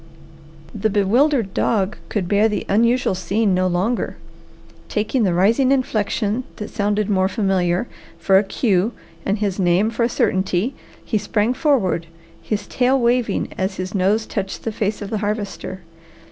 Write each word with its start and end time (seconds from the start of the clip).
The 0.73 0.89
bewildered 0.89 1.53
dog 1.53 1.95
could 2.09 2.27
bear 2.27 2.49
the 2.49 2.65
unusual 2.67 3.13
scene 3.13 3.53
no 3.53 3.67
longer. 3.67 4.17
Taking 4.89 5.21
the 5.21 5.33
rising 5.35 5.71
inflection, 5.71 6.43
that 6.55 6.71
sounded 6.71 7.07
more 7.07 7.27
familiar, 7.29 7.87
for 8.17 8.39
a 8.39 8.43
cue, 8.43 8.93
and 9.27 9.37
his 9.37 9.59
name 9.59 9.91
for 9.91 10.01
a 10.01 10.09
certainty, 10.09 10.73
he 11.05 11.19
sprang 11.19 11.53
forward, 11.53 12.07
his 12.41 12.65
tail 12.65 12.99
waving 12.99 13.49
as 13.59 13.75
his 13.77 13.93
nose 13.93 14.25
touched 14.25 14.63
the 14.63 14.71
face 14.71 15.03
of 15.03 15.11
the 15.11 15.19
Harvester. 15.19 15.81